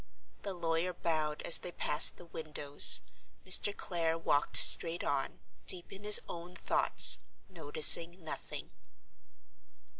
[0.41, 3.01] The lawyer bowed as they passed the windows;
[3.45, 3.77] Mr.
[3.77, 8.71] Clare walked straight on, deep in his own thoughts—noticing nothing.